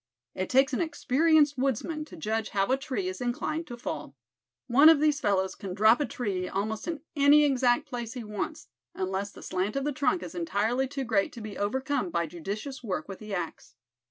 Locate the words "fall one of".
3.77-4.99